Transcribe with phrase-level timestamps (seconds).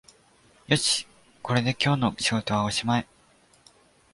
[0.65, 1.05] よし、
[1.43, 3.07] これで今日の仕事はおしまい